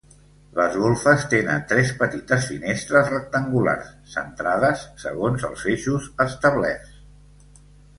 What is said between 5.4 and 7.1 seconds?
els eixos establerts.